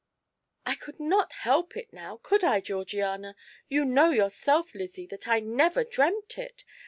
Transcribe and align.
"I 0.65 0.73
could 0.73 0.99
not 0.99 1.31
help 1.31 1.77
it, 1.77 1.93
now, 1.93 2.19
could 2.23 2.43
I, 2.43 2.59
Georgiana? 2.59 3.35
You 3.67 3.85
know 3.85 4.09
yourself, 4.09 4.73
Lizzie, 4.73 5.05
that 5.05 5.27
I 5.27 5.41
never 5.41 5.83
dreamt 5.83 6.39
it. 6.39 6.63